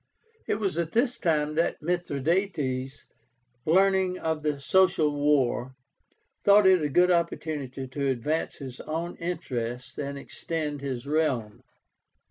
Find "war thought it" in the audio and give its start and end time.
5.15-6.81